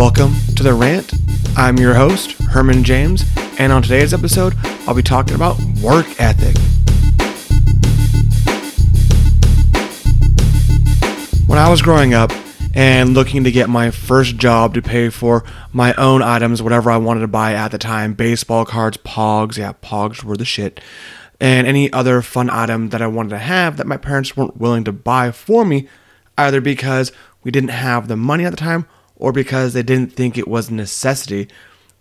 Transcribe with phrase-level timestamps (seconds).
[0.00, 1.12] Welcome to The Rant.
[1.58, 3.22] I'm your host, Herman James,
[3.58, 4.54] and on today's episode,
[4.86, 6.56] I'll be talking about work ethic.
[11.46, 12.32] When I was growing up
[12.74, 16.96] and looking to get my first job to pay for my own items, whatever I
[16.96, 20.80] wanted to buy at the time baseball cards, pogs, yeah, pogs were the shit,
[21.40, 24.84] and any other fun item that I wanted to have that my parents weren't willing
[24.84, 25.88] to buy for me,
[26.38, 27.12] either because
[27.44, 28.86] we didn't have the money at the time
[29.20, 31.46] or because they didn't think it was a necessity.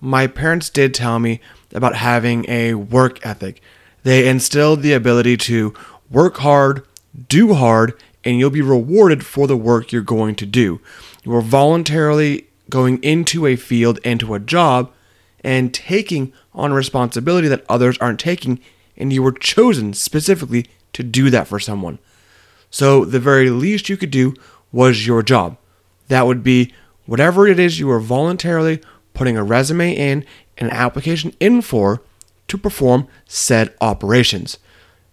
[0.01, 1.41] My parents did tell me
[1.73, 3.61] about having a work ethic.
[4.03, 5.73] They instilled the ability to
[6.09, 6.85] work hard,
[7.27, 7.93] do hard,
[8.23, 10.79] and you'll be rewarded for the work you're going to do.
[11.23, 14.91] You are voluntarily going into a field, into a job,
[15.43, 18.59] and taking on responsibility that others aren't taking,
[18.97, 21.99] and you were chosen specifically to do that for someone.
[22.71, 24.33] So the very least you could do
[24.71, 25.57] was your job.
[26.07, 26.73] That would be
[27.09, 28.79] whatever it is you are voluntarily
[29.15, 30.23] putting a resume in
[30.59, 32.01] and an application in for
[32.47, 34.59] to perform said operations.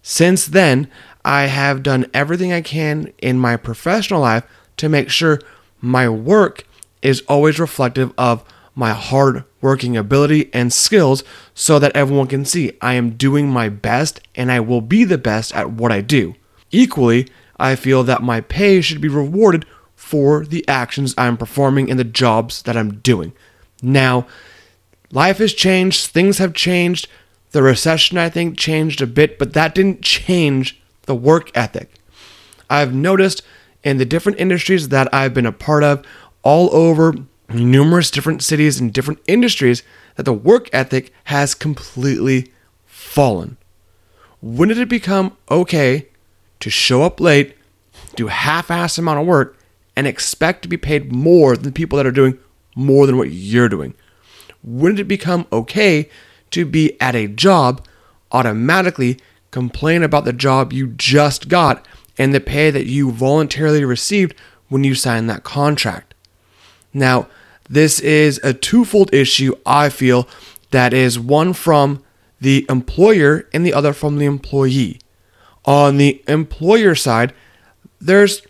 [0.03, 0.91] Since then,
[1.25, 4.44] I have done everything I can in my professional life
[4.77, 5.41] to make sure
[5.80, 6.66] my work
[7.00, 8.44] is always reflective of
[8.75, 13.70] my hard working ability and skills so that everyone can see I am doing my
[13.70, 16.34] best and I will be the best at what I do.
[16.70, 19.64] Equally, I feel that my pay should be rewarded
[20.07, 23.33] for the actions I'm performing and the jobs that I'm doing.
[23.83, 24.29] Now,
[25.11, 27.09] life has changed, things have changed.
[27.51, 31.91] The recession, I think, changed a bit, but that didn't change the work ethic.
[32.71, 33.43] I've noticed
[33.83, 36.07] in the different industries that I've been a part of
[36.45, 37.12] all over
[37.49, 39.83] numerous different cities and different industries
[40.15, 42.53] that the work ethic has completely
[42.84, 43.57] fallen.
[44.41, 46.07] When did it become okay
[46.61, 47.57] to show up late,
[48.15, 49.56] do half-ass amount of work,
[49.97, 52.39] and expect to be paid more than people that are doing
[52.77, 53.94] more than what you're doing?
[54.64, 56.09] Did it become okay
[56.50, 57.84] to be at a job
[58.32, 59.19] automatically
[59.50, 61.87] complain about the job you just got
[62.19, 64.34] and the pay that you voluntarily received
[64.69, 66.15] when you signed that contract?
[66.92, 67.28] Now,
[67.69, 70.28] this is a twofold issue, I feel,
[70.71, 72.03] that is one from
[72.41, 75.00] the employer and the other from the employee.
[75.65, 77.32] On the employer side,
[78.00, 78.42] there's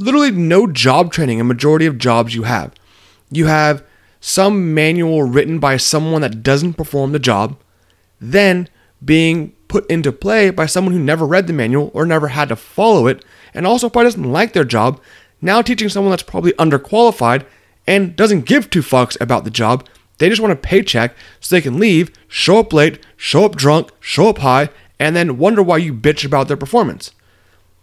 [0.00, 2.72] literally no job training a majority of jobs you have.
[3.30, 3.84] You have
[4.20, 7.56] some manual written by someone that doesn't perform the job,
[8.20, 8.68] then
[9.04, 12.56] being put into play by someone who never read the manual or never had to
[12.56, 13.24] follow it,
[13.54, 15.00] and also probably doesn't like their job,
[15.40, 17.44] now teaching someone that's probably underqualified
[17.86, 19.86] and doesn't give two fucks about the job.
[20.18, 23.90] They just want a paycheck so they can leave, show up late, show up drunk,
[24.00, 24.68] show up high,
[24.98, 27.12] and then wonder why you bitch about their performance.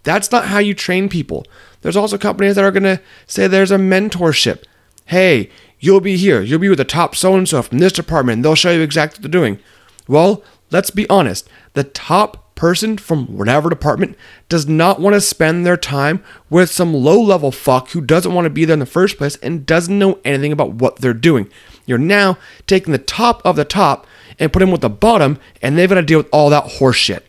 [0.03, 1.45] That's not how you train people.
[1.81, 4.63] There's also companies that are going to say there's a mentorship.
[5.05, 5.49] Hey,
[5.79, 6.41] you'll be here.
[6.41, 8.43] You'll be with the top so and so from this department.
[8.43, 9.59] They'll show you exactly what they're doing.
[10.07, 11.49] Well, let's be honest.
[11.73, 14.17] The top person from whatever department
[14.49, 18.45] does not want to spend their time with some low level fuck who doesn't want
[18.45, 21.49] to be there in the first place and doesn't know anything about what they're doing.
[21.85, 24.07] You're now taking the top of the top
[24.39, 27.21] and putting them with the bottom, and they've got to deal with all that horseshit.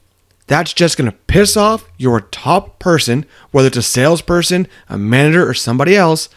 [0.48, 5.48] That's just going to piss off your top person, whether it's a salesperson, a manager,
[5.48, 6.28] or somebody else,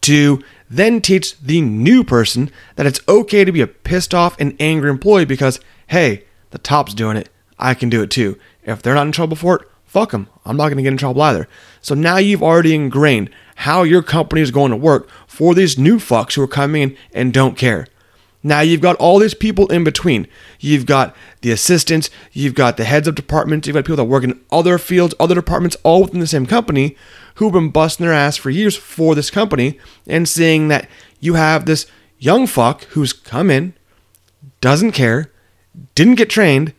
[0.00, 4.56] to then teach the new person that it's okay to be a pissed off and
[4.58, 7.28] angry employee because, hey, the top's doing it.
[7.58, 8.38] I can do it too.
[8.64, 10.28] If they're not in trouble for it, fuck them.
[10.46, 11.46] I'm not going to get in trouble either.
[11.82, 15.98] So now you've already ingrained how your company is going to work for these new
[15.98, 17.86] fucks who are coming in and don't care.
[18.42, 20.26] Now you've got all these people in between.
[20.58, 24.24] You've got the assistants, you've got the heads of departments, you've got people that work
[24.24, 26.96] in other fields, other departments, all within the same company
[27.34, 30.88] who've been busting their ass for years for this company and seeing that
[31.20, 31.86] you have this
[32.18, 33.74] young fuck who's come in,
[34.60, 35.30] doesn't care,
[35.94, 36.72] didn't get trained,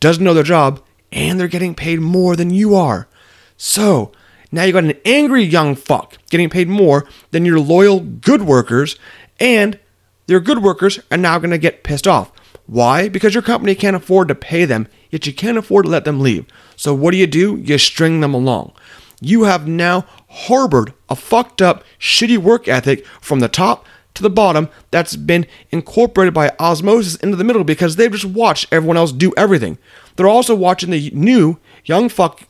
[0.00, 3.08] doesn't know their job, and they're getting paid more than you are.
[3.56, 4.12] So
[4.50, 8.98] now you've got an angry young fuck getting paid more than your loyal good workers,
[9.40, 9.78] and
[10.26, 12.32] your good workers are now going to get pissed off.
[12.66, 13.08] Why?
[13.08, 16.20] Because your company can't afford to pay them, yet you can't afford to let them
[16.20, 16.46] leave.
[16.76, 17.56] So what do you do?
[17.56, 18.72] You string them along.
[19.20, 24.30] You have now harbored a fucked up, shitty work ethic from the top to the
[24.30, 29.12] bottom that's been incorporated by osmosis into the middle because they've just watched everyone else
[29.12, 29.78] do everything.
[30.16, 32.42] They're also watching the new young fuck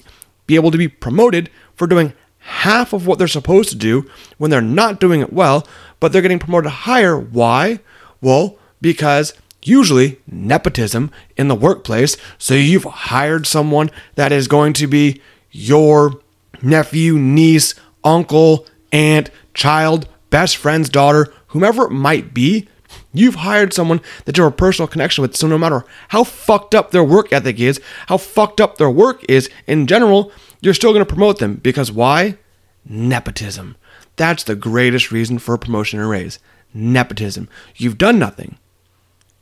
[0.46, 4.08] be able to be promoted for doing half of what they're supposed to do
[4.38, 5.66] when they're not doing it well,
[6.00, 7.16] but they're getting promoted higher.
[7.18, 7.80] Why?
[8.20, 12.16] Well, because usually nepotism in the workplace.
[12.38, 16.20] So you've hired someone that is going to be your
[16.60, 22.68] nephew, niece, uncle, aunt, child, best friend's daughter, whomever it might be,
[23.14, 26.74] You've hired someone that you have a personal connection with, so no matter how fucked
[26.74, 30.32] up their work ethic is, how fucked up their work is in general,
[30.62, 31.56] you're still going to promote them.
[31.56, 32.38] Because why?
[32.86, 33.76] Nepotism.
[34.16, 36.38] That's the greatest reason for a promotion and raise.
[36.72, 37.48] Nepotism.
[37.76, 38.56] You've done nothing.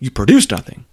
[0.01, 0.87] You produce nothing.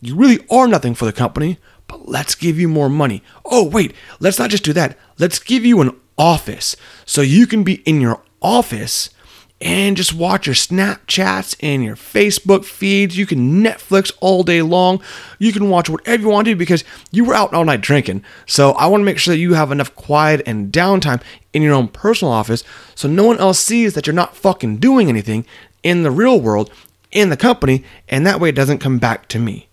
[0.00, 3.22] You really are nothing for the company, but let's give you more money.
[3.44, 4.96] Oh, wait, let's not just do that.
[5.18, 9.10] Let's give you an office so you can be in your office
[9.60, 13.18] and just watch your Snapchats and your Facebook feeds.
[13.18, 15.02] You can Netflix all day long.
[15.38, 18.22] You can watch whatever you want to because you were out all night drinking.
[18.46, 21.20] So I want to make sure that you have enough quiet and downtime
[21.52, 22.62] in your own personal office
[22.94, 25.44] so no one else sees that you're not fucking doing anything
[25.82, 26.70] in the real world
[27.10, 29.68] in the company and that way it doesn't come back to me.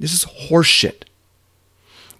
[0.00, 1.02] This is horseshit.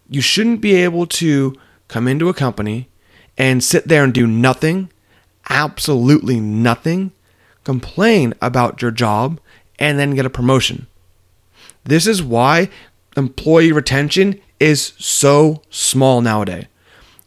[0.08, 1.56] You shouldn't be able to
[1.88, 2.88] come into a company
[3.36, 4.90] and sit there and do nothing
[5.50, 7.12] absolutely nothing,
[7.64, 9.38] complain about your job,
[9.78, 10.86] and then get a promotion.
[11.84, 12.70] This is why
[13.16, 16.66] employee retention is so small nowadays.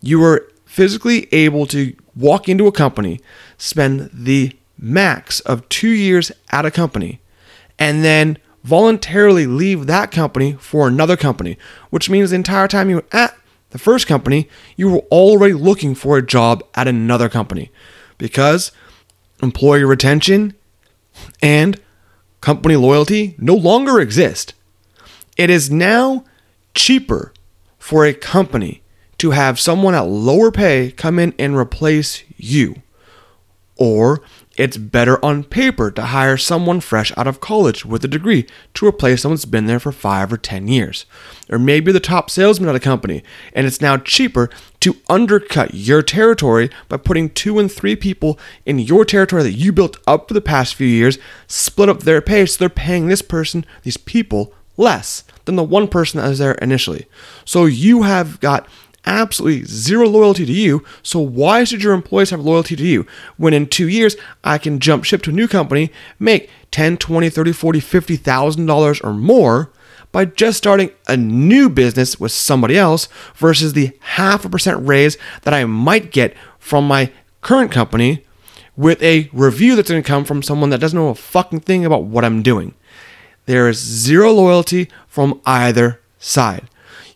[0.01, 3.19] You are physically able to walk into a company,
[3.57, 7.19] spend the max of two years at a company,
[7.77, 11.57] and then voluntarily leave that company for another company,
[11.89, 13.35] which means the entire time you were at
[13.71, 14.47] the first company,
[14.77, 17.71] you were already looking for a job at another company
[18.23, 18.71] because
[19.41, 20.53] employee retention
[21.41, 21.77] and
[22.39, 24.53] company loyalty no longer exist.
[25.35, 26.23] It is now
[26.73, 27.33] cheaper
[27.77, 28.81] for a company
[29.17, 32.81] to have someone at lower pay come in and replace you.
[33.75, 34.21] Or
[34.55, 38.45] it's better on paper to hire someone fresh out of college with a degree
[38.75, 41.05] to replace someone that's been there for five or 10 years.
[41.49, 43.23] Or maybe the top salesman at a company,
[43.53, 44.51] and it's now cheaper
[44.81, 49.71] to undercut your territory by putting two and three people in your territory that you
[49.71, 51.17] built up for the past few years,
[51.47, 55.87] split up their pay so they're paying this person, these people, less than the one
[55.87, 57.07] person that was there initially.
[57.45, 58.67] So you have got
[59.05, 60.83] absolutely zero loyalty to you.
[61.01, 63.05] So why should your employees have loyalty to you
[63.37, 67.29] when in two years I can jump ship to a new company, make 10, 20,
[67.29, 69.71] 30, 40, 50,000 dollars or more
[70.11, 75.17] by just starting a new business with somebody else versus the half a percent raise
[75.41, 77.11] that I might get from my
[77.41, 78.23] current company
[78.75, 81.85] with a review that's going to come from someone that doesn't know a fucking thing
[81.85, 82.73] about what I'm doing.
[83.45, 86.69] There is zero loyalty from either side.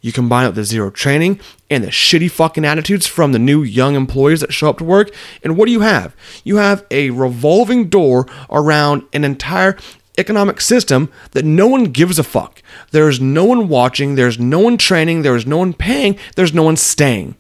[0.08, 3.62] You combine it with the zero training and the shitty fucking attitudes from the new
[3.62, 5.14] young employees that show up to work.
[5.44, 6.16] And what do you have?
[6.46, 9.76] You have a revolving door around an entire
[10.18, 12.64] economic system that no one gives a fuck.
[12.92, 16.78] There's no one watching, there's no one training, there's no one paying, there's no one
[16.78, 17.36] staying.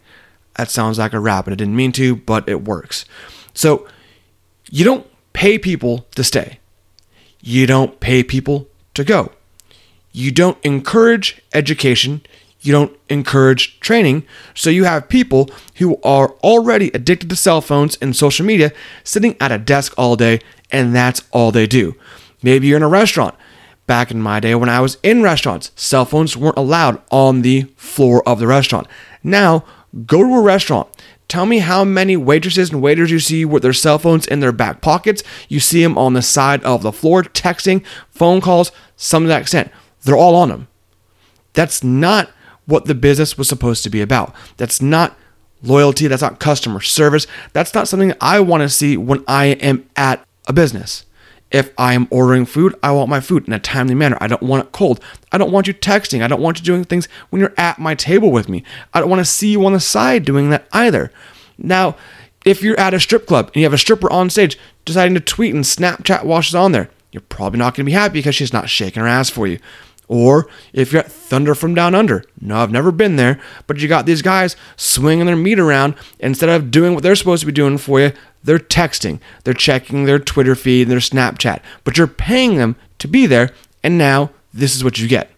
[0.58, 3.06] That sounds like a rap, and I didn't mean to, but it works.
[3.54, 3.88] So
[4.70, 6.60] you don't pay people to stay.
[7.40, 9.32] You don't pay people to go.
[10.12, 12.24] You don't encourage education
[12.62, 14.26] you don't encourage training.
[14.54, 18.72] So you have people who are already addicted to cell phones and social media
[19.04, 20.40] sitting at a desk all day,
[20.72, 21.96] and that's all they do.
[22.42, 23.36] Maybe you're in a restaurant.
[23.86, 27.64] Back in my day when I was in restaurants, cell phones weren't allowed on the
[27.78, 28.88] floor of the restaurant.
[29.24, 29.64] Now,
[30.06, 30.90] go to a restaurant.
[31.30, 34.52] Tell me how many waitresses and waiters you see with their cell phones in their
[34.52, 35.24] back pockets.
[35.48, 39.42] You see them on the side of the floor, texting, phone calls, some of that
[39.42, 39.72] extent.
[40.04, 40.68] They're all on them.
[41.54, 42.30] That's not
[42.68, 44.36] what the business was supposed to be about.
[44.58, 45.18] That's not
[45.64, 47.26] loyalty, that's not customer service.
[47.54, 51.06] That's not something I want to see when I am at a business.
[51.50, 54.18] If I am ordering food, I want my food in a timely manner.
[54.20, 55.00] I don't want it cold.
[55.32, 56.22] I don't want you texting.
[56.22, 58.64] I don't want you doing things when you're at my table with me.
[58.94, 61.10] I don't want to see you on the side doing that either.
[61.58, 61.96] Now,
[62.46, 65.22] if you're at a strip club and you have a stripper on stage deciding to
[65.22, 68.36] tweet and Snapchat while she's on there, you're probably not going to be happy because
[68.36, 69.60] she's not shaking her ass for you.
[70.08, 72.24] Or if you're at Thunder from Down Under.
[72.40, 75.96] No, I've never been there, but you got these guys swinging their meat around.
[76.20, 80.06] Instead of doing what they're supposed to be doing for you, they're texting, they're checking
[80.06, 81.62] their Twitter feed, and their Snapchat.
[81.84, 83.52] But you're paying them to be there,
[83.84, 85.30] and now this is what you get.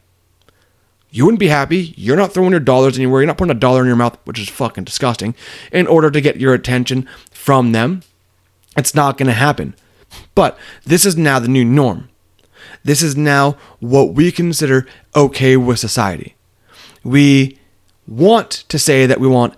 [1.10, 1.96] You wouldn't be happy.
[1.98, 3.22] You're not throwing your dollars anywhere.
[3.22, 5.34] You're not putting a dollar in your mouth, which is fucking disgusting,
[5.72, 8.04] in order to get your attention from them.
[8.78, 9.74] It's not going to happen.
[10.36, 12.10] But this is now the new norm.
[12.84, 16.36] This is now what we consider okay with society.
[17.04, 17.58] We
[18.08, 19.54] want to say that we want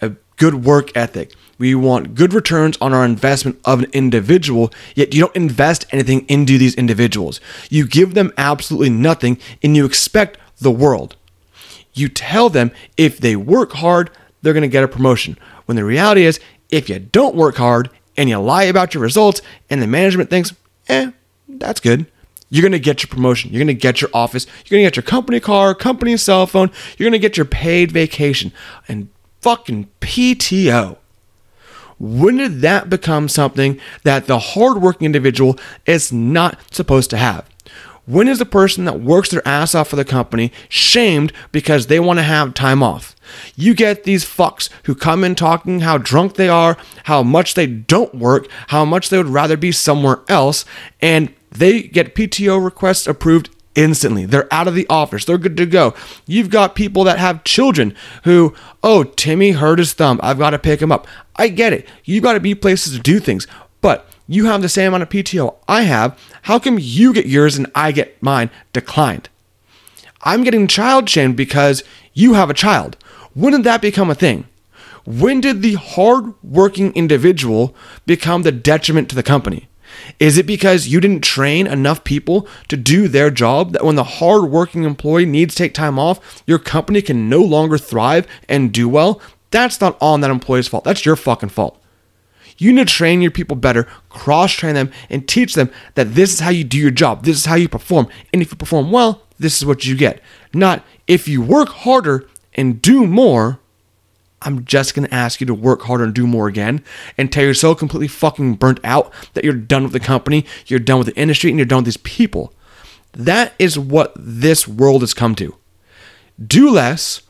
[0.00, 1.32] a good work ethic.
[1.58, 6.26] We want good returns on our investment of an individual, yet you don't invest anything
[6.28, 7.40] into these individuals.
[7.70, 11.16] You give them absolutely nothing and you expect the world.
[11.94, 14.10] You tell them if they work hard,
[14.42, 15.38] they're going to get a promotion.
[15.64, 16.38] When the reality is,
[16.70, 20.54] if you don't work hard and you lie about your results, and the management thinks,
[20.88, 21.10] eh,
[21.48, 22.06] that's good.
[22.48, 23.52] You're going to get your promotion.
[23.52, 24.46] You're going to get your office.
[24.64, 26.70] You're going to get your company car, company cell phone.
[26.96, 28.52] You're going to get your paid vacation
[28.88, 29.08] and
[29.40, 30.98] fucking PTO.
[31.98, 37.48] When did that become something that the hardworking individual is not supposed to have?
[38.06, 41.98] When is the person that works their ass off for the company shamed because they
[41.98, 43.16] want to have time off?
[43.56, 47.66] You get these fucks who come in talking how drunk they are, how much they
[47.66, 50.64] don't work, how much they would rather be somewhere else,
[51.00, 54.24] and they get PTO requests approved instantly.
[54.24, 55.24] They're out of the office.
[55.24, 55.94] They're good to go.
[56.26, 57.94] You've got people that have children
[58.24, 60.18] who, oh, Timmy hurt his thumb.
[60.22, 61.06] I've got to pick him up.
[61.36, 61.86] I get it.
[62.04, 63.46] You've got to be places to do things.
[63.80, 66.18] But you have the same amount of PTO I have.
[66.42, 69.28] How come you get yours and I get mine declined?
[70.22, 72.96] I'm getting child shamed because you have a child.
[73.38, 74.46] Did that become a thing?
[75.04, 79.68] When did the hard-working individual become the detriment to the company?
[80.18, 84.04] Is it because you didn't train enough people to do their job that when the
[84.04, 88.88] hard-working employee needs to take time off, your company can no longer thrive and do
[88.88, 89.20] well?
[89.50, 90.84] That's not on that employee's fault.
[90.84, 91.80] That's your fucking fault.
[92.58, 96.32] You need to train your people better, cross train them, and teach them that this
[96.32, 97.24] is how you do your job.
[97.24, 98.08] This is how you perform.
[98.32, 100.22] And if you perform well, this is what you get.
[100.54, 103.60] Not if you work harder and do more,
[104.46, 106.84] I'm just going to ask you to work harder and do more again
[107.18, 110.98] until you're so completely fucking burnt out that you're done with the company, you're done
[110.98, 112.54] with the industry, and you're done with these people.
[113.12, 115.56] That is what this world has come to.
[116.44, 117.22] Do less,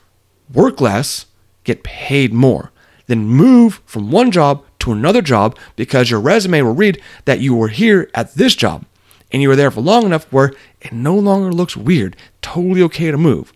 [0.53, 1.27] work less,
[1.65, 2.71] get paid more.
[3.07, 7.55] Then move from one job to another job because your resume will read that you
[7.55, 8.85] were here at this job
[9.33, 13.11] and you were there for long enough where it no longer looks weird, totally okay
[13.11, 13.53] to move.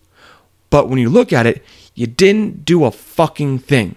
[0.69, 3.95] But when you look at it, you didn't do a fucking thing.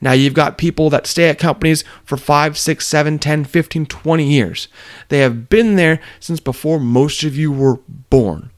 [0.00, 4.24] Now you've got people that stay at companies for 5, 6, 7, 10, 15, 20
[4.24, 4.68] years.
[5.08, 8.50] They have been there since before most of you were born.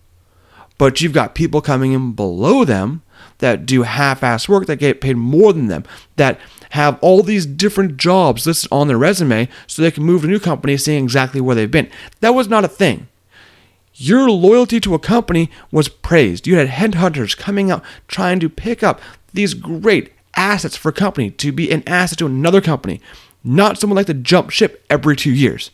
[0.78, 3.02] But you've got people coming in below them
[3.38, 5.85] that do half-ass work that get paid more than them,
[6.16, 6.38] that
[6.70, 10.30] have all these different jobs listed on their resume so they can move to a
[10.30, 11.90] new company seeing exactly where they've been.
[12.20, 13.08] That was not a thing.
[13.99, 16.47] Your loyalty to a company was praised.
[16.47, 19.00] You had headhunters coming out trying to pick up
[19.33, 23.00] these great assets for a company to be an asset to another company,
[23.43, 25.71] not someone like to jump ship every two years.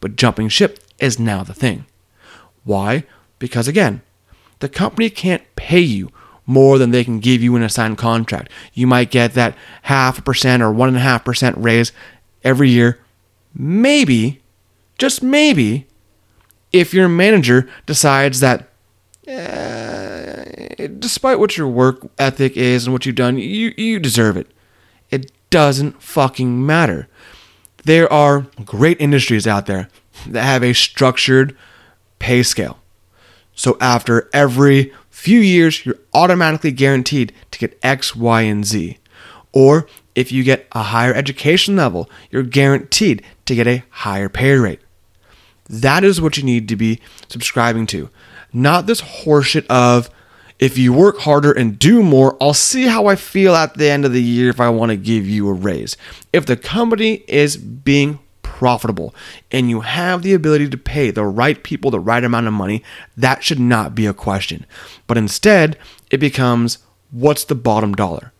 [0.00, 1.84] But jumping ship is now the thing.
[2.62, 3.02] Why?
[3.40, 4.02] Because again,
[4.60, 6.12] the company can't pay you
[6.46, 8.52] more than they can give you in a signed contract.
[8.72, 11.90] You might get that half a percent or one and a half percent raise
[12.44, 13.00] every year.
[13.52, 14.42] Maybe,
[14.96, 15.87] just maybe,
[16.72, 18.68] if your manager decides that,
[19.26, 24.48] uh, despite what your work ethic is and what you've done, you, you deserve it.
[25.10, 27.08] It doesn't fucking matter.
[27.84, 29.88] There are great industries out there
[30.26, 31.56] that have a structured
[32.18, 32.78] pay scale.
[33.54, 38.98] So after every few years, you're automatically guaranteed to get X, Y, and Z.
[39.52, 44.54] Or if you get a higher education level, you're guaranteed to get a higher pay
[44.54, 44.80] rate.
[45.68, 48.10] That is what you need to be subscribing to.
[48.52, 50.10] Not this horseshit of
[50.58, 54.04] if you work harder and do more, I'll see how I feel at the end
[54.04, 55.96] of the year if I want to give you a raise.
[56.32, 59.14] If the company is being profitable
[59.52, 62.82] and you have the ability to pay the right people the right amount of money,
[63.16, 64.66] that should not be a question.
[65.06, 65.78] But instead,
[66.10, 66.78] it becomes
[67.12, 68.32] what's the bottom dollar?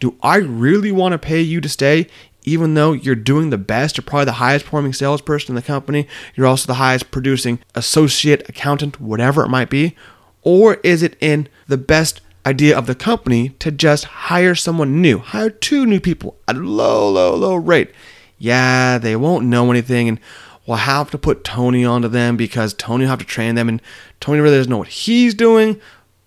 [0.00, 2.08] Do I really want to pay you to stay
[2.44, 6.06] even though you're doing the best, you're probably the highest performing salesperson in the company,
[6.34, 9.96] you're also the highest producing associate, accountant, whatever it might be?
[10.42, 15.18] Or is it in the best idea of the company to just hire someone new,
[15.18, 17.90] hire two new people at a low, low, low rate?
[18.38, 20.20] yeah, they won't know anything and
[20.66, 23.80] we'll have to put Tony onto them because Tony will have to train them and
[24.20, 25.80] Tony really doesn't know what he's doing,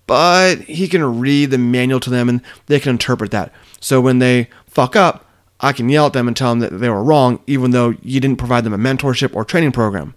[0.07, 3.51] but he can read the manual to them and they can interpret that.
[3.79, 5.25] So when they fuck up,
[5.59, 8.19] I can yell at them and tell them that they were wrong, even though you
[8.19, 10.13] didn't provide them a mentorship or training program.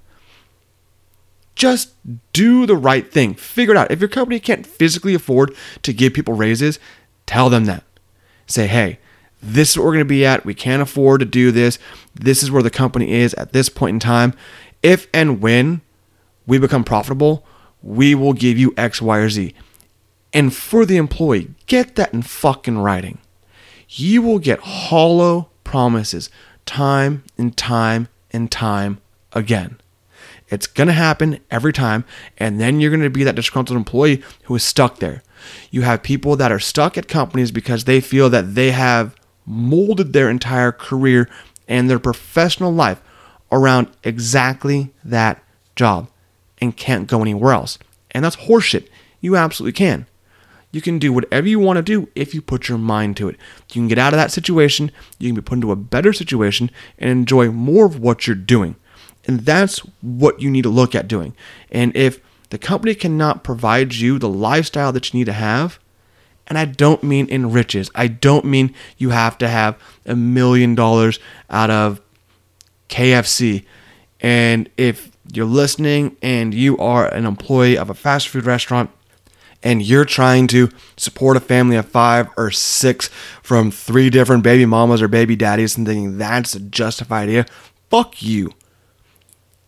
[1.54, 1.92] Just
[2.32, 3.35] do the right thing.
[3.35, 3.90] Figure it out.
[3.90, 6.78] If your company can't physically afford to give people raises,
[7.26, 7.85] tell them that.
[8.47, 8.99] Say, hey,
[9.42, 10.44] this is what we're going to be at.
[10.44, 11.78] We can't afford to do this.
[12.14, 14.35] This is where the company is at this point in time.
[14.82, 15.80] If and when
[16.47, 17.47] we become profitable,
[17.82, 19.54] we will give you X, Y, or Z.
[20.32, 23.18] And for the employee, get that in fucking writing.
[23.92, 26.30] You will get hollow promises
[26.64, 29.00] time and time and time
[29.32, 29.80] again.
[30.49, 32.04] It's going to happen every time.
[32.38, 35.23] And then you're going to be that disgruntled employee who is stuck there.
[35.70, 39.16] You have people that are stuck at companies because they feel that they have
[39.47, 41.28] molded their entire career
[41.66, 43.00] and their professional life
[43.50, 45.42] around exactly that
[45.75, 46.09] job
[46.61, 47.78] and can't go anywhere else.
[48.12, 48.88] And that's horseshit.
[49.20, 50.06] You absolutely can.
[50.73, 53.37] You can do whatever you want to do if you put your mind to it.
[53.69, 56.71] You can get out of that situation, you can be put into a better situation,
[56.99, 58.77] and enjoy more of what you're doing.
[59.27, 61.35] And that's what you need to look at doing.
[61.71, 65.79] And if the company cannot provide you the lifestyle that you need to have,
[66.47, 70.75] and I don't mean in riches, I don't mean you have to have a million
[70.75, 72.00] dollars out of
[72.89, 73.65] KFC.
[74.21, 78.91] And if you're listening and you are an employee of a fast food restaurant,
[79.62, 83.09] and you're trying to support a family of five or six
[83.43, 87.47] from three different baby mamas or baby daddies and thinking that's a justified idea,
[87.90, 88.52] fuck you.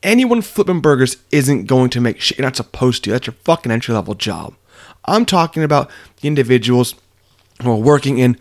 [0.02, 2.38] Anyone flipping burgers isn't going to make shit.
[2.38, 3.10] You're not supposed to.
[3.10, 4.54] That's your fucking entry level job.
[5.04, 6.94] I'm talking about the individuals
[7.62, 8.38] who are working in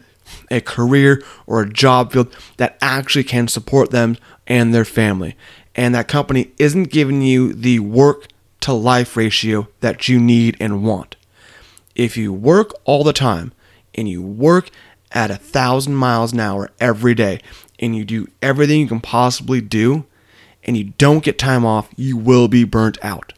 [0.50, 4.17] a career or a job field that actually can support them
[4.48, 5.36] and their family.
[5.75, 8.27] And that company isn't giving you the work
[8.62, 11.15] to life ratio that you need and want.
[11.95, 13.53] If you work all the time
[13.95, 14.69] and you work
[15.12, 17.41] at a thousand miles an hour every day
[17.79, 20.05] and you do everything you can possibly do
[20.63, 23.33] and you don't get time off, you will be burnt out.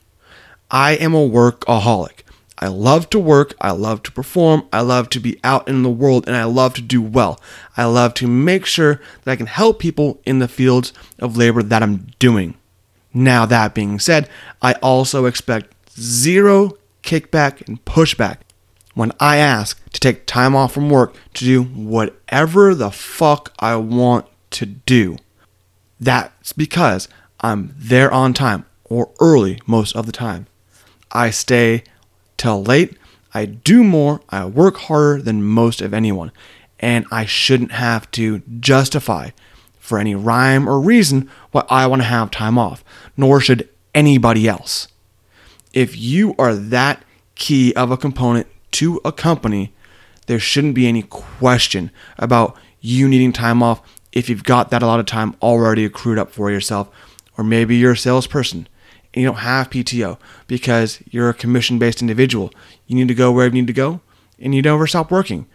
[0.70, 2.20] I am a workaholic.
[2.60, 5.90] I love to work, I love to perform, I love to be out in the
[5.90, 7.42] world, and I love to do well.
[7.76, 11.62] I love to make sure that I can help people in the fields of labor
[11.62, 12.56] that I'm doing.
[13.14, 14.30] Now, that being said,
[14.62, 18.38] I also expect zero kickback and pushback
[18.94, 23.76] when I ask to take time off from work to do whatever the fuck I
[23.76, 25.18] want to do.
[26.00, 27.08] That's because
[27.40, 30.48] I'm there on time or early most of the time.
[31.12, 31.84] I stay
[32.38, 32.98] till late.
[33.34, 34.22] I do more.
[34.30, 36.32] I work harder than most of anyone.
[36.80, 39.30] And I shouldn't have to justify
[39.80, 42.84] for any rhyme or reason why I want to have time off,
[43.18, 44.88] nor should anybody else.
[45.74, 47.04] If you are that
[47.36, 49.74] key of a component to a company,
[50.28, 53.82] there shouldn't be any question about you needing time off
[54.12, 56.90] if you've got that a lot of time already accrued up for yourself,
[57.38, 58.68] or maybe you're a salesperson
[59.14, 62.52] and you don't have PTO because you're a commission based individual.
[62.88, 64.02] You need to go wherever you need to go
[64.40, 65.48] and you never stop working.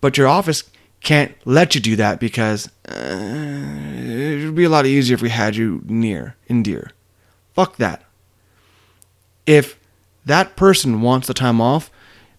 [0.00, 0.64] But your office
[1.02, 5.30] can't let you do that because uh, it would be a lot easier if we
[5.30, 6.90] had you near and dear.
[7.54, 8.04] Fuck that.
[9.46, 9.78] If
[10.24, 11.90] that person wants the time off,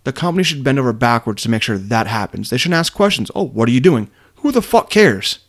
[0.04, 2.50] the company should bend over backwards to make sure that happens.
[2.50, 3.30] They shouldn't ask questions.
[3.36, 4.10] Oh, what are you doing?
[4.38, 5.40] Who the fuck cares?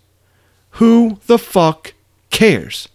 [0.72, 1.94] Who the fuck
[2.30, 2.88] cares?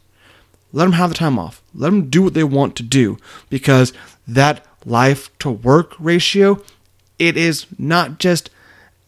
[0.74, 1.62] Let them have the time off.
[1.74, 3.17] Let them do what they want to do
[3.50, 3.93] because
[4.28, 6.62] that life to work ratio,
[7.17, 8.50] it is not just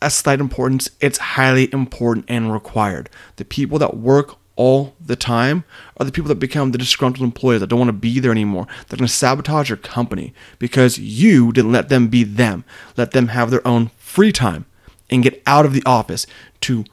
[0.01, 3.09] a slight importance, it's highly important and required.
[3.35, 5.63] The people that work all the time
[5.95, 8.67] are the people that become the disgruntled employees that don't want to be there anymore.
[8.87, 12.65] They're going to sabotage your company because you didn't let them be them.
[12.97, 14.65] Let them have their own free time
[15.09, 16.27] and get out of the office
[16.61, 16.83] to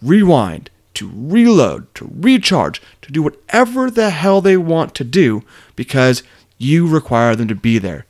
[0.00, 5.42] rewind, to reload, to recharge, to do whatever the hell they want to do
[5.76, 6.22] because
[6.56, 8.06] you require them to be there.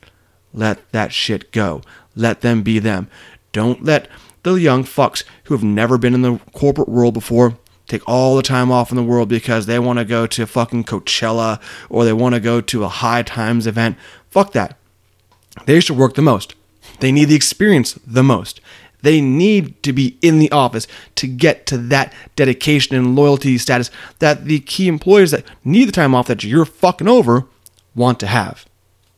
[0.53, 1.81] Let that shit go.
[2.15, 3.09] Let them be them.
[3.51, 4.07] Don't let
[4.43, 7.57] the young fucks who have never been in the corporate world before
[7.91, 10.85] take all the time off in the world because they want to go to fucking
[10.85, 13.97] Coachella or they want to go to a high times event.
[14.29, 14.77] Fuck that.
[15.65, 16.55] They should work the most.
[16.99, 18.61] They need the experience the most.
[19.01, 23.89] They need to be in the office to get to that dedication and loyalty status
[24.19, 27.47] that the key employees that need the time off that you're fucking over
[27.95, 28.65] want to have.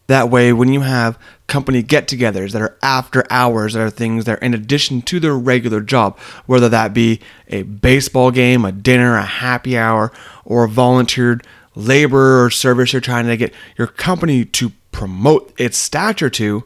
[0.08, 4.26] That way, when you have company get togethers that are after hours, that are things
[4.26, 8.72] that are in addition to their regular job, whether that be a baseball game, a
[8.72, 10.12] dinner, a happy hour,
[10.44, 15.78] or a volunteered labor or service you're trying to get your company to promote its
[15.78, 16.63] stature to,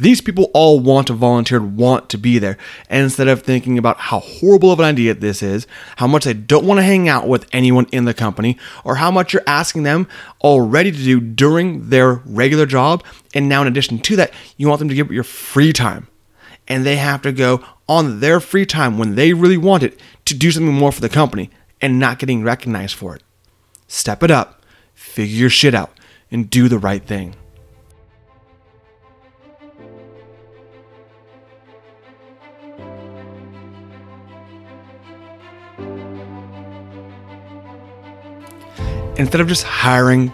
[0.00, 2.56] these people all want to volunteer, want to be there.
[2.88, 6.32] And instead of thinking about how horrible of an idea this is, how much they
[6.32, 9.82] don't want to hang out with anyone in the company, or how much you're asking
[9.82, 10.08] them
[10.40, 14.78] already to do during their regular job, and now in addition to that, you want
[14.78, 16.08] them to give up your free time.
[16.66, 20.34] And they have to go on their free time when they really want it to
[20.34, 23.22] do something more for the company and not getting recognized for it.
[23.88, 24.62] Step it up,
[24.94, 25.90] figure your shit out,
[26.30, 27.34] and do the right thing.
[39.20, 40.32] Instead of just hiring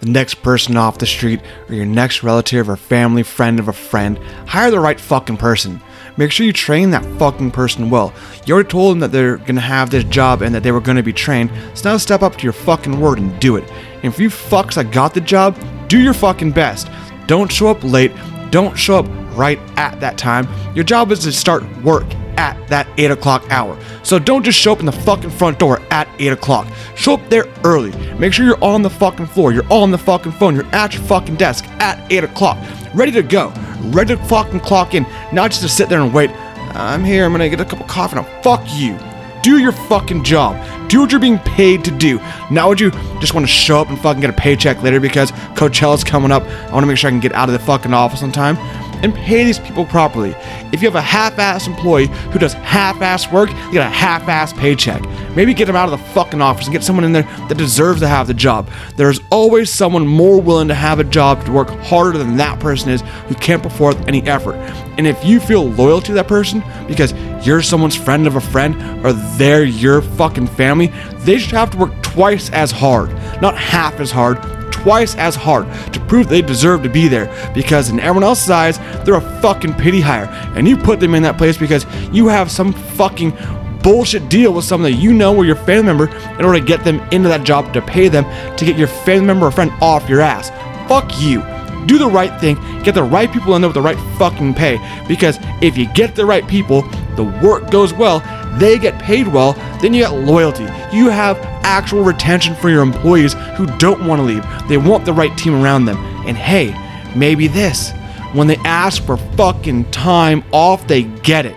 [0.00, 3.72] the next person off the street or your next relative or family friend of a
[3.72, 5.80] friend, hire the right fucking person.
[6.18, 8.10] make sure you train that fucking person well.
[8.46, 11.02] You already told them that they're gonna have this job and that they were gonna
[11.02, 11.50] be trained.
[11.74, 13.70] So now step up to your fucking word and do it.
[13.96, 16.88] And if you fucks that got the job, do your fucking best.
[17.26, 18.12] Don't show up late.
[18.50, 20.48] Don't show up right at that time.
[20.74, 23.78] Your job is to start work at that 8 o'clock hour.
[24.02, 26.66] So don't just show up in the fucking front door at 8 o'clock.
[26.94, 27.92] Show up there early.
[28.14, 29.52] Make sure you're on the fucking floor.
[29.52, 30.54] You're on the fucking phone.
[30.54, 32.58] You're at your fucking desk at 8 o'clock.
[32.94, 33.52] Ready to go.
[33.86, 35.04] Ready to fucking clock in.
[35.32, 36.30] Not just to sit there and wait.
[36.30, 37.24] I'm here.
[37.24, 38.16] I'm gonna get a cup of coffee.
[38.16, 38.98] Now, fuck you.
[39.42, 40.56] Do your fucking job.
[40.88, 42.20] Do what you're being paid to do.
[42.50, 45.30] Not would you just want to show up and fucking get a paycheck later because
[45.54, 46.42] Coachella's coming up.
[46.42, 48.56] I want to make sure I can get out of the fucking office on time
[49.02, 50.34] and pay these people properly.
[50.72, 55.02] If you have a half-ass employee who does half-ass work, you get a half-ass paycheck.
[55.34, 58.00] Maybe get them out of the fucking office and get someone in there that deserves
[58.00, 58.70] to have the job.
[58.96, 62.90] There's always someone more willing to have a job to work harder than that person
[62.90, 64.54] is who can't put forth any effort.
[64.98, 67.12] And if you feel loyal to that person because
[67.46, 71.76] you're someone's friend of a friend or they're your fucking family, they should have to
[71.76, 73.10] work twice as hard,
[73.42, 74.38] not half as hard,
[74.86, 78.78] twice as hard to prove they deserve to be there because in everyone else's eyes,
[79.04, 80.26] they're a fucking pity hire.
[80.54, 83.36] And you put them in that place because you have some fucking
[83.82, 86.06] bullshit deal with someone that you know or your family member
[86.38, 88.24] in order to get them into that job to pay them
[88.56, 90.50] to get your family member or friend off your ass.
[90.88, 91.42] Fuck you.
[91.86, 94.78] Do the right thing, get the right people in there with the right fucking pay.
[95.08, 96.82] Because if you get the right people,
[97.16, 98.20] the work goes well,
[98.58, 100.64] they get paid well, then you get loyalty.
[100.92, 104.44] You have actual retention for your employees who don't want to leave.
[104.68, 105.96] They want the right team around them.
[106.26, 106.74] And hey,
[107.14, 107.92] maybe this.
[108.32, 111.56] When they ask for fucking time off, they get it.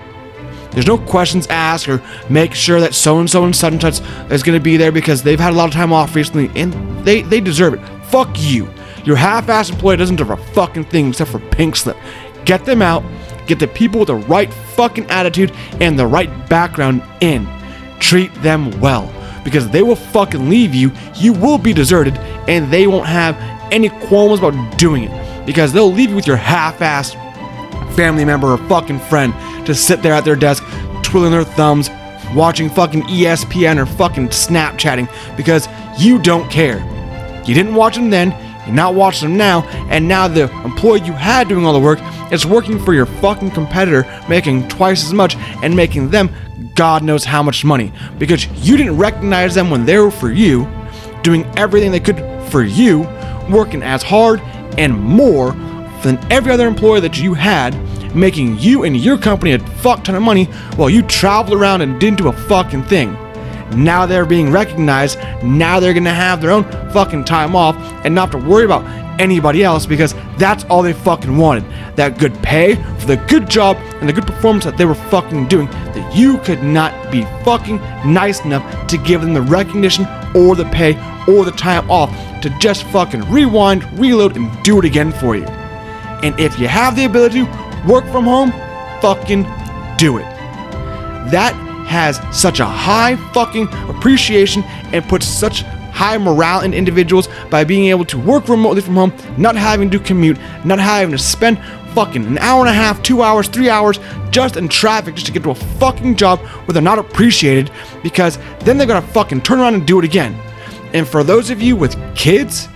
[0.71, 4.01] There's no questions asked or make sure that so and so and such and such
[4.31, 6.73] is going to be there because they've had a lot of time off recently and
[7.05, 8.05] they, they deserve it.
[8.05, 8.69] Fuck you.
[9.03, 11.97] Your half ass employee doesn't deserve a fucking thing except for pink slip.
[12.45, 13.03] Get them out,
[13.49, 17.47] get the people with the right fucking attitude and the right background in.
[17.99, 22.15] Treat them well because they will fucking leave you, you will be deserted,
[22.47, 23.35] and they won't have
[23.71, 27.15] any qualms about doing it because they'll leave you with your half assed
[27.95, 29.33] family member or fucking friend
[29.65, 30.63] to sit there at their desk
[31.03, 31.89] twiddling their thumbs,
[32.35, 36.77] watching fucking ESPN or fucking Snapchatting because you don't care.
[37.45, 38.29] You didn't watch them then,
[38.65, 41.99] you're not watching them now, and now the employee you had doing all the work
[42.31, 46.29] is working for your fucking competitor, making twice as much and making them
[46.75, 50.67] God knows how much money because you didn't recognize them when they were for you,
[51.23, 53.01] doing everything they could for you,
[53.49, 54.39] working as hard
[54.77, 55.51] and more
[56.03, 57.75] than every other employee that you had,
[58.15, 61.99] making you and your company a fuck ton of money while you traveled around and
[61.99, 63.11] didn't do a fucking thing.
[63.75, 65.19] Now they're being recognized.
[65.43, 68.83] Now they're gonna have their own fucking time off and not have to worry about
[69.19, 71.65] anybody else because that's all they fucking wanted.
[71.99, 75.49] That good pay for the good job and the good performance that they were fucking
[75.49, 80.55] doing that you could not be fucking nice enough to give them the recognition or
[80.55, 80.93] the pay
[81.27, 82.09] or the time off
[82.41, 85.43] to just fucking rewind, reload, and do it again for you.
[85.43, 88.51] And if you have the ability to work from home,
[89.01, 89.43] fucking
[89.97, 90.29] do it.
[91.31, 91.51] That
[91.85, 95.65] has such a high fucking appreciation and puts such
[95.99, 99.99] high morale in individuals by being able to work remotely from home, not having to
[99.99, 101.59] commute, not having to spend
[101.93, 105.33] fucking an hour and a half, two hours, three hours just in traffic just to
[105.33, 107.69] get to a fucking job where they're not appreciated
[108.01, 110.33] because then they're gonna fucking turn around and do it again.
[110.93, 112.69] And for those of you with kids,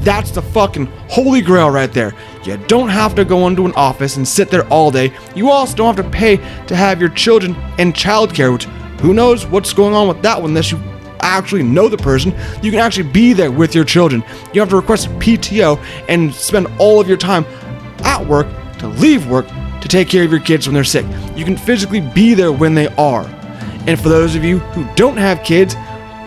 [0.00, 2.14] that's the fucking holy grail right there.
[2.44, 5.12] You don't have to go into an office and sit there all day.
[5.34, 8.64] You also don't have to pay to have your children in childcare, which
[9.02, 10.78] who knows what's going on with that one unless you
[11.20, 12.34] actually know the person.
[12.62, 14.22] You can actually be there with your children.
[14.52, 17.44] You have to request PTO and spend all of your time
[18.04, 18.46] at work
[18.78, 19.46] to leave work
[19.80, 21.06] to take care of your kids when they're sick.
[21.36, 23.24] You can physically be there when they are.
[23.86, 25.74] And for those of you who don't have kids,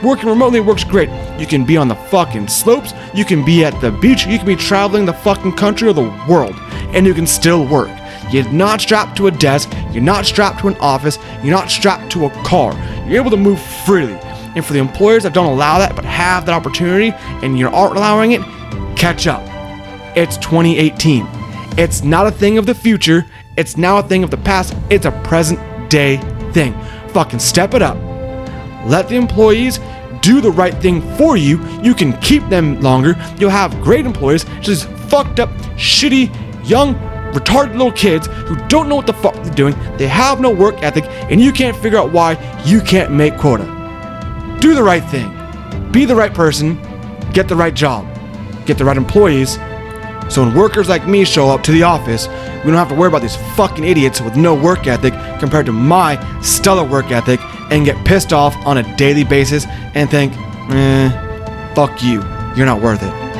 [0.04, 1.10] Working remotely works great.
[1.40, 4.48] You can be on the fucking slopes, you can be at the beach, you can
[4.48, 6.56] be traveling the fucking country or the world,
[6.96, 7.90] and you can still work.
[8.32, 12.12] You're not strapped to a desk, you're not strapped to an office, you're not strapped
[12.14, 12.74] to a car.
[13.08, 14.18] You're able to move freely.
[14.56, 17.96] And for the employers that don't allow that but have that opportunity and you aren't
[17.96, 18.42] allowing it,
[18.98, 19.42] catch up.
[20.16, 21.26] It's 2018.
[21.78, 23.26] It's not a thing of the future,
[23.58, 25.60] it's now a thing of the past, it's a present
[25.90, 26.18] day
[26.52, 26.74] thing.
[27.10, 27.98] Fucking step it up.
[28.86, 29.80] Let the employees
[30.22, 31.64] do the right thing for you.
[31.82, 33.16] You can keep them longer.
[33.38, 36.30] You'll have great employees, just fucked up, shitty,
[36.68, 36.96] young,
[37.34, 39.76] retarded little kids who don't know what the fuck they're doing.
[39.98, 42.34] They have no work ethic, and you can't figure out why
[42.66, 43.81] you can't make quota.
[44.62, 45.32] Do the right thing.
[45.92, 46.80] Be the right person.
[47.34, 48.06] Get the right job.
[48.68, 49.56] Get the right employees.
[50.30, 53.08] So when workers like me show up to the office, we don't have to worry
[53.08, 57.40] about these fucking idiots with no work ethic compared to my stellar work ethic
[57.72, 60.32] and get pissed off on a daily basis and think,
[60.70, 61.10] eh,
[61.74, 62.22] fuck you.
[62.56, 63.31] You're not worth it.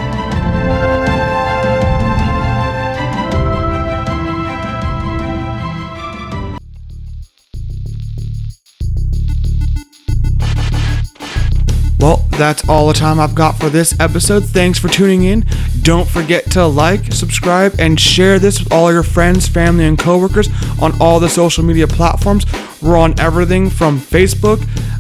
[12.02, 14.46] Well, that's all the time I've got for this episode.
[14.46, 15.46] Thanks for tuning in.
[15.84, 20.50] Don't forget to like, subscribe, and share this with all your friends, family, and coworkers
[20.82, 22.48] on all the social media platforms.
[22.82, 24.58] We're on everything from Facebook,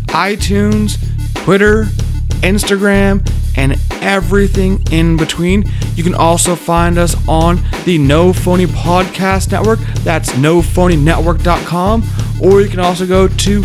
[0.09, 0.99] iTunes,
[1.43, 1.85] Twitter,
[2.43, 5.63] Instagram, and everything in between.
[5.95, 9.79] You can also find us on the No Phony Podcast Network.
[10.03, 12.03] That's nophonynetwork.com.
[12.43, 13.61] Or you can also go to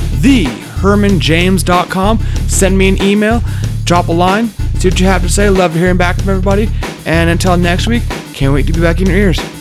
[0.77, 2.19] thehermanjames.com.
[2.49, 3.43] Send me an email,
[3.85, 5.51] drop a line, see what you have to say.
[5.51, 6.69] Love hearing back from everybody.
[7.05, 8.03] And until next week,
[8.35, 9.56] can't wait to be back in your ears.